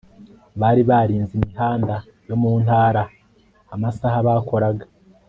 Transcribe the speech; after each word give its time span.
bari 0.59 0.81
barinze 0.89 1.31
imihanda 1.39 1.95
yo 2.29 2.35
mu 2.41 2.51
ntara, 2.63 3.03
amasaha 3.73 4.17
bakoraga 4.27 4.85